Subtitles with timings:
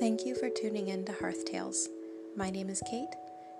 [0.00, 1.86] Thank you for tuning in to Hearth Tales.
[2.34, 3.14] My name is Kate,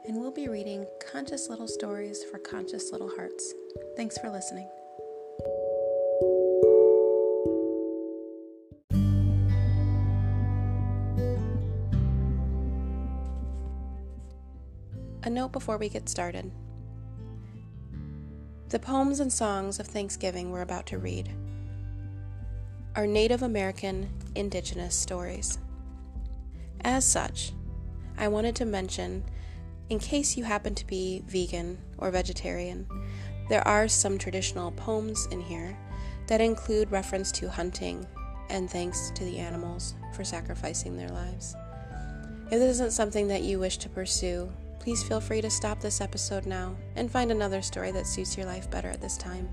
[0.06, 3.52] and we'll be reading conscious little stories for conscious little hearts.
[3.94, 4.66] Thanks for listening.
[15.24, 16.50] A note before we get started.
[18.70, 21.28] The poems and songs of Thanksgiving we're about to read
[22.96, 25.58] are Native American Indigenous stories.
[26.84, 27.52] As such,
[28.16, 29.24] I wanted to mention,
[29.88, 32.86] in case you happen to be vegan or vegetarian,
[33.48, 35.76] there are some traditional poems in here
[36.28, 38.06] that include reference to hunting
[38.48, 41.56] and thanks to the animals for sacrificing their lives.
[42.46, 46.00] If this isn't something that you wish to pursue, please feel free to stop this
[46.00, 49.48] episode now and find another story that suits your life better at this time.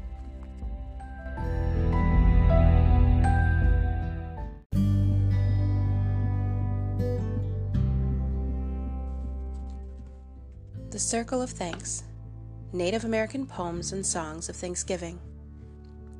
[11.08, 12.04] Circle of Thanks
[12.74, 15.18] Native American Poems and Songs of Thanksgiving.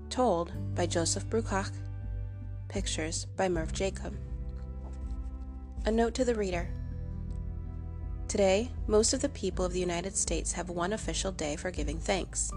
[0.10, 1.74] Told by Joseph Bruchac.
[2.70, 4.18] Pictures by Murv Jacob.
[5.86, 6.70] A note to the reader.
[8.30, 12.00] Today, most of the people of the United States have one official day for giving
[12.00, 12.50] thanks.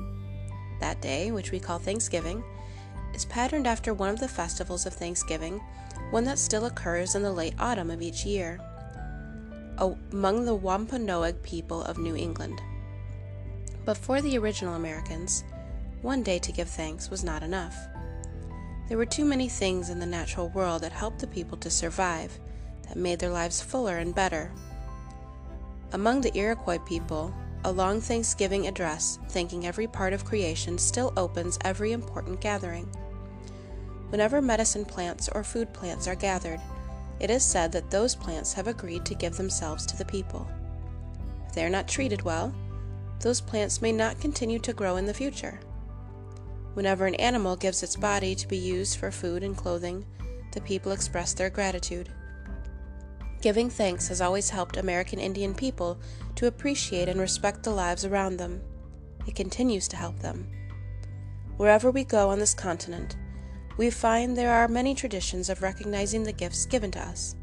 [0.79, 2.45] That day, which we call Thanksgiving,
[3.13, 5.61] is patterned after one of the festivals of Thanksgiving,
[6.13, 8.61] one that still occurs in the late autumn of each year
[9.81, 12.61] among the Wampanoag people of New England.
[13.85, 15.43] But for the original Americans,
[16.03, 17.77] one day to give thanks was not enough.
[18.89, 22.39] There were too many things in the natural world that helped the people to survive,
[22.89, 24.53] that made their lives fuller and better.
[25.93, 27.35] Among the Iroquois people,
[27.65, 32.89] a long Thanksgiving address thanking every part of creation still opens every important gathering.
[34.09, 36.61] Whenever medicine plants or food plants are gathered,
[37.21, 40.51] it is said that those plants have agreed to give themselves to the people.
[41.47, 42.55] If they are not treated well,
[43.21, 45.61] those plants may not continue to grow in the future.
[46.75, 50.07] Whenever an animal gives its body to be used for food and clothing,
[50.53, 52.09] the people express their gratitude.
[53.43, 55.99] Giving thanks has always helped American Indian people
[56.37, 58.61] to appreciate and respect the lives around them.
[59.27, 60.47] It continues to help them.
[61.57, 63.17] Wherever we go on this continent,
[63.77, 67.35] we find there are many traditions of recognizing the gifts given to us.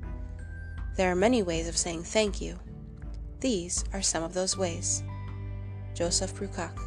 [0.96, 2.60] There are many ways of saying thank you.
[3.40, 5.04] These are some of those ways.
[5.94, 6.78] Joseph Bruchac.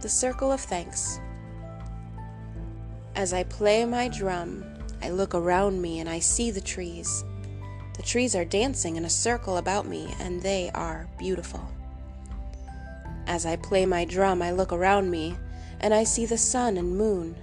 [0.00, 1.20] The Circle of Thanks.
[3.14, 4.64] As I play my drum,
[5.02, 7.24] I look around me and I see the trees.
[7.96, 11.60] The trees are dancing in a circle about me, and they are beautiful.
[13.26, 15.36] As I play my drum, I look around me
[15.80, 17.36] and I see the sun and moon.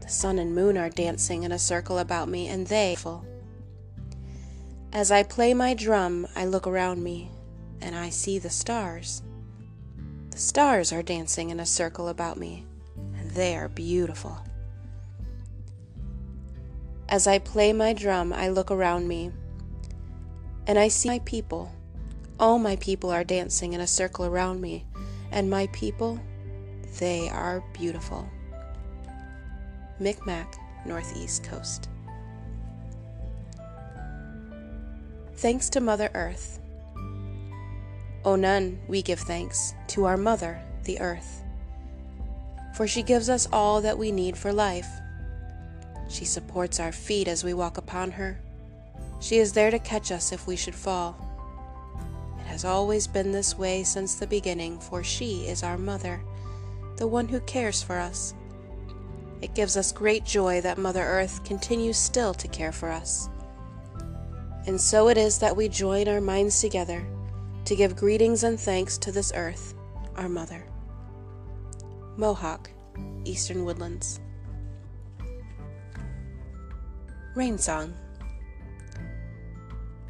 [0.00, 2.96] The sun and moon are dancing in a circle about me, and they.
[4.92, 7.30] As I play my drum, I look around me,
[7.80, 9.22] and I see the stars.
[10.30, 12.66] The stars are dancing in a circle about me,
[13.16, 14.36] and they are beautiful.
[17.08, 19.30] As I play my drum, I look around me,
[20.66, 21.72] and I see my people.
[22.38, 24.86] All my people are dancing in a circle around me,
[25.30, 26.18] and my people
[26.98, 28.28] they are beautiful.
[29.98, 30.56] Micmac,
[30.86, 31.88] Northeast Coast.
[35.36, 36.58] Thanks to Mother Earth.
[38.24, 41.42] O none, we give thanks to our Mother, the Earth,
[42.74, 44.88] for she gives us all that we need for life.
[46.08, 48.38] She supports our feet as we walk upon her.
[49.20, 51.16] She is there to catch us if we should fall.
[52.40, 56.20] It has always been this way since the beginning, for she is our mother
[57.00, 58.34] the one who cares for us.
[59.40, 63.30] It gives us great joy that Mother Earth continues still to care for us.
[64.66, 67.02] And so it is that we join our minds together
[67.64, 69.72] to give greetings and thanks to this earth,
[70.16, 70.66] our mother.
[72.18, 72.70] Mohawk,
[73.24, 74.20] Eastern Woodlands.
[77.34, 77.94] Rain Song.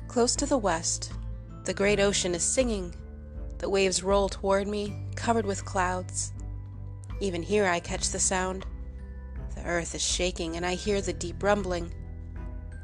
[0.09, 1.13] Close to the west,
[1.67, 2.93] the great ocean is singing.
[3.59, 6.33] The waves roll toward me, covered with clouds.
[7.21, 8.65] Even here I catch the sound.
[9.55, 11.93] The earth is shaking, and I hear the deep rumbling.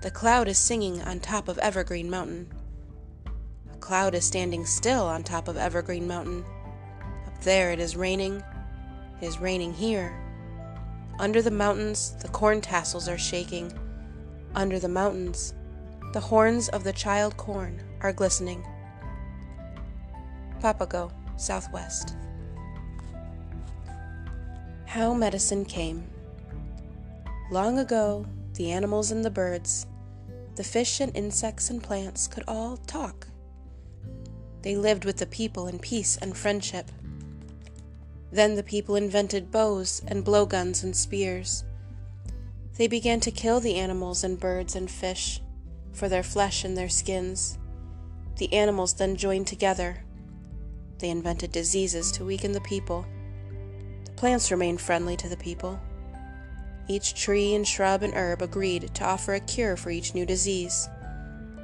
[0.02, 2.52] The cloud is singing on top of Evergreen Mountain.
[3.72, 6.44] A cloud is standing still on top of Evergreen Mountain.
[7.26, 8.42] Up there it is raining.
[9.22, 10.14] It is raining here.
[11.18, 13.72] Under the mountains, the corn tassels are shaking.
[14.54, 15.54] Under the mountains,
[16.12, 18.66] the horns of the child corn are glistening.
[20.60, 22.16] Papago, Southwest.
[24.96, 26.04] How Medicine Came.
[27.50, 29.86] Long ago, the animals and the birds,
[30.54, 33.26] the fish and insects and plants could all talk.
[34.62, 36.90] They lived with the people in peace and friendship.
[38.32, 41.62] Then the people invented bows and blowguns and spears.
[42.78, 45.42] They began to kill the animals and birds and fish
[45.92, 47.58] for their flesh and their skins.
[48.38, 50.04] The animals then joined together.
[51.00, 53.04] They invented diseases to weaken the people.
[54.16, 55.78] Plants remained friendly to the people.
[56.88, 60.88] Each tree and shrub and herb agreed to offer a cure for each new disease.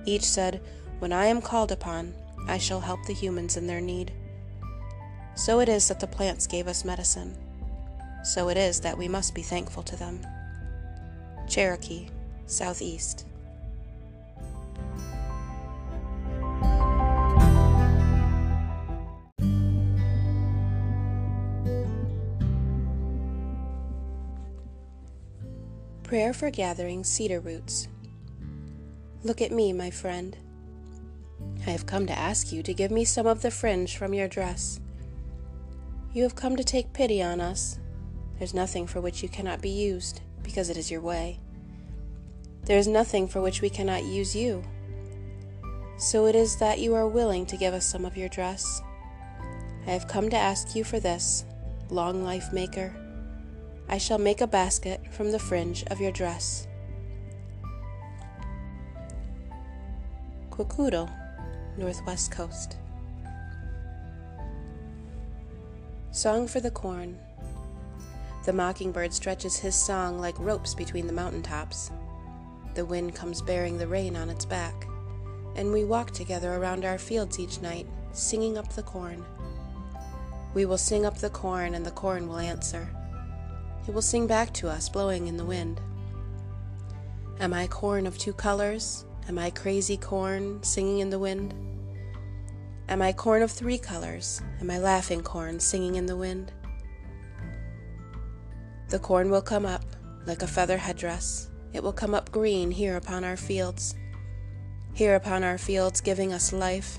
[0.05, 0.61] Each said,
[0.99, 2.13] When I am called upon,
[2.47, 4.13] I shall help the humans in their need.
[5.35, 7.37] So it is that the plants gave us medicine.
[8.23, 10.21] So it is that we must be thankful to them.
[11.49, 12.09] Cherokee,
[12.47, 13.27] Southeast.
[26.13, 27.89] Prayer for Gathering Cedar Roots.
[29.23, 30.37] Look at me, my friend.
[31.67, 34.29] I have come to ask you to give me some of the fringe from your
[34.29, 34.79] dress.
[36.13, 37.79] You have come to take pity on us.
[38.39, 41.41] There's nothing for which you cannot be used, because it is your way.
[42.67, 44.63] There is nothing for which we cannot use you.
[45.97, 48.83] So it is that you are willing to give us some of your dress.
[49.87, 51.47] I have come to ask you for this,
[51.89, 53.02] long life maker.
[53.93, 56.67] I shall make a basket from the fringe of your dress.
[60.49, 61.11] Kwakiutl,
[61.77, 62.79] Northwest Coast.
[66.11, 67.19] Song for the Corn.
[68.47, 71.91] The mockingbird stretches his song like ropes between the mountain tops.
[72.73, 74.87] The wind comes bearing the rain on its back,
[75.55, 79.23] and we walk together around our fields each night, singing up the corn.
[80.55, 82.89] We will sing up the corn, and the corn will answer.
[83.87, 85.81] It will sing back to us, blowing in the wind.
[87.41, 89.05] Am I corn of two colors?
[89.29, 91.55] Am I crazy corn singing in the wind?
[92.89, 94.41] Am I corn of three colors?
[94.61, 96.53] Am I laughing corn singing in the wind?
[98.89, 99.85] The corn will come up
[100.27, 101.51] like a feather headdress.
[101.73, 103.95] It will come up green here upon our fields.
[104.95, 106.99] Here upon our fields, giving us life,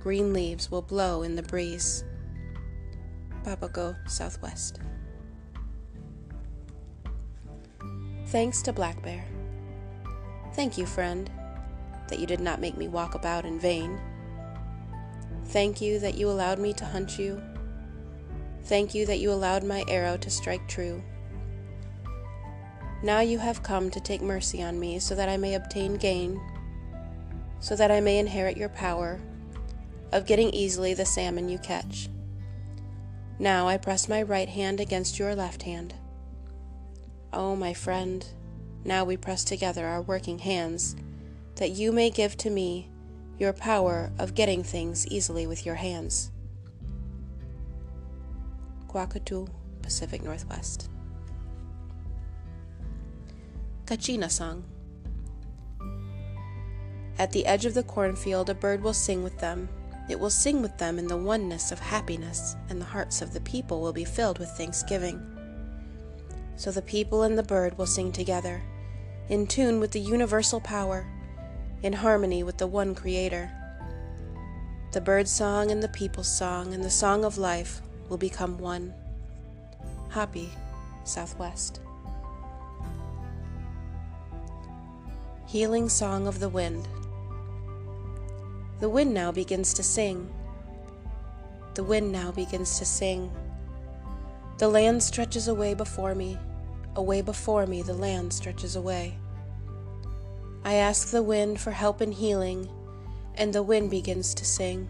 [0.00, 2.04] green leaves will blow in the breeze.
[3.42, 4.80] Papago, Southwest.
[8.26, 9.24] Thanks to Black Bear.
[10.54, 11.30] Thank you, friend,
[12.08, 14.00] that you did not make me walk about in vain.
[15.46, 17.40] Thank you that you allowed me to hunt you.
[18.64, 21.02] Thank you that you allowed my arrow to strike true.
[23.02, 26.40] Now you have come to take mercy on me so that I may obtain gain,
[27.60, 29.20] so that I may inherit your power
[30.12, 32.08] of getting easily the salmon you catch.
[33.38, 35.94] Now I press my right hand against your left hand
[37.36, 38.24] Oh, my friend,
[38.84, 40.94] now we press together our working hands,
[41.56, 42.88] that you may give to me
[43.40, 46.30] your power of getting things easily with your hands.
[48.86, 49.48] Kwakiutl,
[49.82, 50.88] Pacific Northwest.
[53.86, 54.62] Kachina Song
[57.18, 59.68] At the edge of the cornfield, a bird will sing with them.
[60.08, 63.40] It will sing with them in the oneness of happiness, and the hearts of the
[63.40, 65.33] people will be filled with thanksgiving.
[66.56, 68.62] So the people and the bird will sing together,
[69.28, 71.06] in tune with the universal power,
[71.82, 73.50] in harmony with the one Creator.
[74.92, 78.94] The bird's song and the people's song and the song of life will become one.
[80.10, 80.50] Hopi,
[81.02, 81.80] Southwest.
[85.46, 86.88] Healing Song of the Wind.
[88.80, 90.32] The wind now begins to sing.
[91.74, 93.32] The wind now begins to sing.
[94.56, 96.38] The land stretches away before me,
[96.94, 99.18] away before me, the land stretches away.
[100.64, 102.68] I ask the wind for help and healing,
[103.34, 104.88] and the wind begins to sing.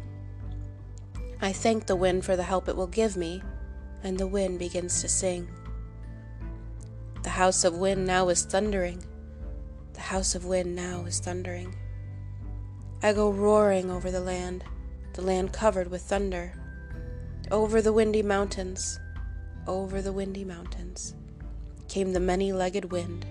[1.41, 3.43] I thank the wind for the help it will give me,
[4.03, 5.49] and the wind begins to sing.
[7.23, 9.03] The house of wind now is thundering.
[9.95, 11.75] The house of wind now is thundering.
[13.03, 14.63] I go roaring over the land,
[15.15, 16.53] the land covered with thunder,
[17.51, 19.01] over the windy mountains
[19.67, 21.15] over the windy mountains
[21.89, 23.25] came the many legged wind.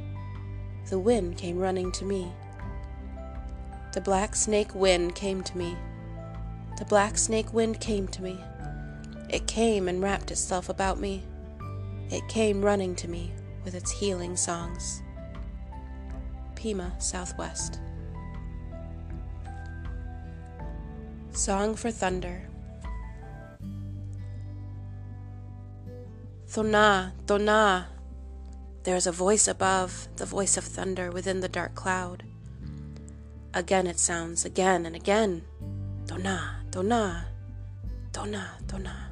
[0.90, 2.32] The wind came running to me.
[3.94, 5.76] The black snake wind came to me.
[6.78, 8.40] The black snake wind came to me.
[9.30, 11.24] It came and wrapped itself about me.
[12.10, 13.32] It came running to me
[13.64, 15.02] with its healing songs.
[16.56, 17.80] Pima, Southwest.
[21.32, 22.48] Song for Thunder.
[26.54, 27.86] Thona, Thona.
[28.84, 32.22] There is a voice above, the voice of thunder within the dark cloud.
[33.56, 35.42] Again it sounds, again and again.
[36.06, 37.26] Dona, dona,
[38.12, 39.10] dona, dona.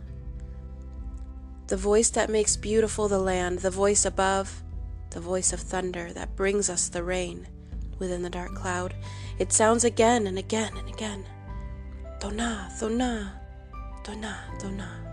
[1.66, 4.62] The voice that makes beautiful the land, the voice above,
[5.10, 7.48] the voice of thunder that brings us the rain
[7.98, 8.94] within the dark cloud.
[9.40, 11.26] It sounds again and again and again.
[12.20, 13.42] Dona, dona,
[14.04, 15.11] dona, dona.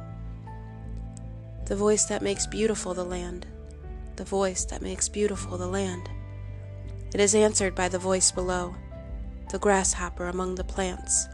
[1.69, 3.47] The voice that makes beautiful the land,
[4.17, 6.09] the voice that makes beautiful the land.
[7.13, 8.75] It is answered by the voice below,
[9.51, 11.29] the grasshopper among the plants.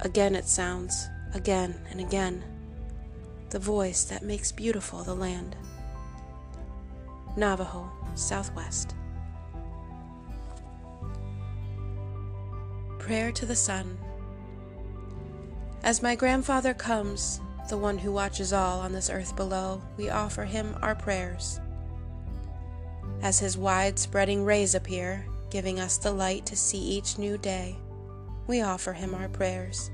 [0.00, 2.44] Again it sounds, again and again,
[3.50, 5.54] the voice that makes beautiful the land.
[7.36, 8.94] Navajo, Southwest.
[12.98, 13.98] Prayer to the Sun.
[15.82, 20.44] As my grandfather comes, the one who watches all on this earth below, we offer
[20.44, 21.60] him our prayers.
[23.22, 27.76] As his wide spreading rays appear, giving us the light to see each new day,
[28.46, 29.90] we offer him our prayers.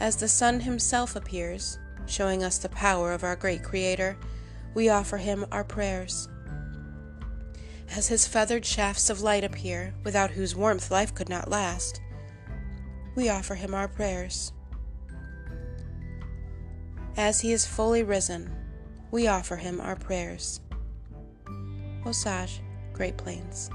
[0.00, 4.16] As the sun himself appears, showing us the power of our great Creator,
[4.74, 6.28] we offer him our prayers.
[7.94, 12.00] As his feathered shafts of light appear, without whose warmth life could not last,
[13.16, 14.52] we offer him our prayers.
[17.16, 18.50] As he is fully risen,
[19.10, 20.60] we offer him our prayers.
[22.06, 22.62] Osage,
[22.92, 23.70] Great Plains.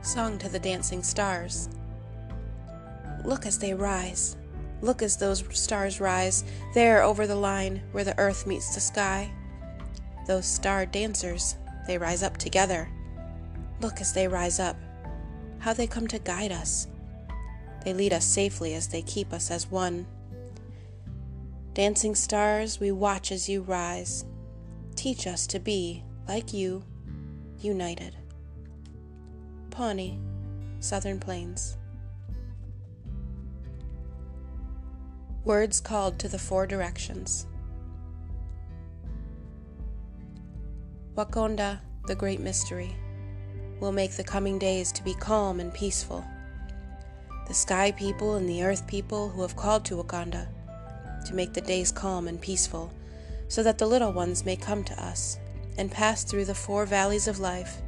[0.00, 1.68] Song to the Dancing Stars.
[3.24, 4.36] Look as they rise.
[4.80, 9.30] Look as those stars rise, there over the line where the earth meets the sky.
[10.26, 11.56] Those star dancers,
[11.86, 12.88] they rise up together.
[13.80, 14.76] Look as they rise up,
[15.58, 16.86] how they come to guide us.
[17.84, 20.06] They lead us safely as they keep us as one.
[21.74, 24.24] Dancing stars, we watch as you rise.
[24.96, 26.82] Teach us to be, like you,
[27.60, 28.16] united.
[29.70, 30.18] Pawnee,
[30.80, 31.76] Southern Plains.
[35.44, 37.46] Words called to the four directions.
[41.14, 42.94] Wakonda, the great mystery,
[43.80, 46.24] will make the coming days to be calm and peaceful.
[47.48, 50.46] The sky people and the earth people who have called to Wakanda
[51.26, 52.92] to make the days calm and peaceful,
[53.48, 55.38] so that the little ones may come to us
[55.76, 57.82] and pass through the four valleys of life,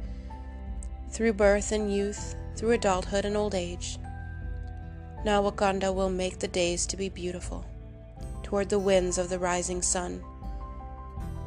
[1.09, 3.97] through birth and youth, through adulthood and old age
[5.23, 7.63] now Wakanda will make the days to be beautiful,
[8.41, 10.23] toward the winds of the rising sun.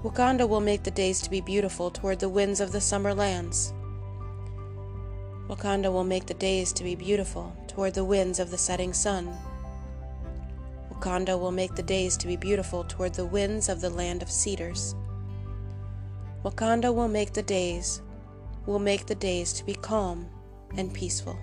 [0.05, 3.73] Wakanda will make the days to be beautiful toward the winds of the summer lands.
[5.49, 9.37] Wakanda will make the days to be beautiful toward the winds of the setting sun.
[10.93, 14.31] Wakanda will make the days to be beautiful toward the winds of the land of
[14.31, 14.95] cedars.
[16.45, 18.01] Wakanda will make the days,
[18.67, 20.27] will make the days to be calm
[20.77, 21.39] and peaceful.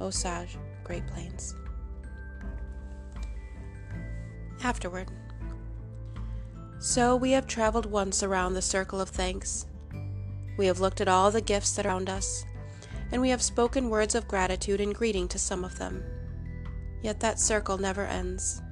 [0.00, 0.56] Osage.
[0.84, 1.54] Great Plains.
[4.62, 5.10] Afterward.
[6.78, 9.66] So we have traveled once around the circle of thanks.
[10.56, 12.44] We have looked at all the gifts that are around us,
[13.12, 16.02] and we have spoken words of gratitude and greeting to some of them.
[17.02, 18.62] Yet that circle never ends.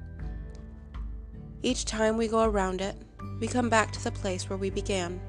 [1.61, 2.95] Each time we go around it,
[3.39, 5.21] we come back to the place where we began,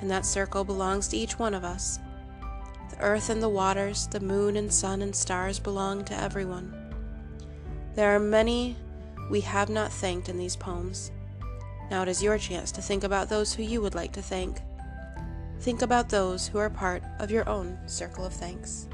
[0.00, 1.98] and that circle belongs to each one of us
[2.90, 6.74] the earth and the waters, the moon and sun and stars belong to everyone.
[7.94, 8.76] There are many
[9.30, 11.12] we have not thanked in these poems.
[11.90, 14.58] Now it is your chance to think about those who you would like to thank.
[15.60, 18.88] Think about those who are part of your own circle of thanks.